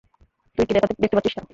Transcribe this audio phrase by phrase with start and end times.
[0.57, 1.43] তুই কি দেখতে পাচ্ছিস না?